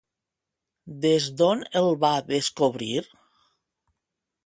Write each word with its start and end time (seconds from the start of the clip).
Des 1.03 1.27
d'on 1.43 1.63
el 1.83 1.91
va 2.07 2.13
descobrir? 2.33 3.01